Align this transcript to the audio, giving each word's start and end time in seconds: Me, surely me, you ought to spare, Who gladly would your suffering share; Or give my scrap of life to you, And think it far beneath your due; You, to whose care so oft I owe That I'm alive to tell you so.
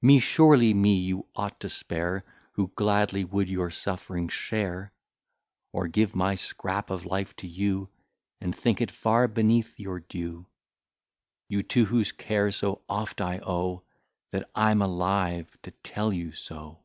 Me, 0.00 0.18
surely 0.18 0.72
me, 0.72 0.94
you 0.94 1.26
ought 1.34 1.60
to 1.60 1.68
spare, 1.68 2.24
Who 2.52 2.68
gladly 2.76 3.26
would 3.26 3.46
your 3.50 3.68
suffering 3.70 4.26
share; 4.28 4.94
Or 5.70 5.86
give 5.86 6.14
my 6.16 6.34
scrap 6.34 6.88
of 6.88 7.04
life 7.04 7.36
to 7.36 7.46
you, 7.46 7.90
And 8.40 8.56
think 8.56 8.80
it 8.80 8.90
far 8.90 9.28
beneath 9.28 9.78
your 9.78 10.00
due; 10.00 10.46
You, 11.50 11.62
to 11.64 11.84
whose 11.84 12.10
care 12.10 12.50
so 12.52 12.80
oft 12.88 13.20
I 13.20 13.38
owe 13.40 13.82
That 14.32 14.50
I'm 14.54 14.80
alive 14.80 15.58
to 15.60 15.70
tell 15.72 16.10
you 16.10 16.32
so. 16.32 16.78